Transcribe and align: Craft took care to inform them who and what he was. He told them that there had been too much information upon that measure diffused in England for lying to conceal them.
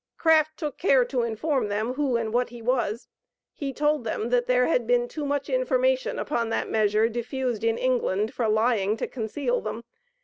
Craft 0.17 0.57
took 0.57 0.79
care 0.79 1.05
to 1.05 1.21
inform 1.21 1.67
them 1.67 1.93
who 1.93 2.15
and 2.17 2.33
what 2.33 2.49
he 2.49 2.59
was. 2.59 3.07
He 3.53 3.71
told 3.71 4.03
them 4.03 4.29
that 4.29 4.47
there 4.47 4.65
had 4.65 4.87
been 4.87 5.07
too 5.07 5.27
much 5.27 5.47
information 5.47 6.17
upon 6.17 6.49
that 6.49 6.71
measure 6.71 7.07
diffused 7.07 7.63
in 7.63 7.77
England 7.77 8.33
for 8.33 8.49
lying 8.49 8.97
to 8.97 9.05
conceal 9.07 9.61
them. 9.61 9.83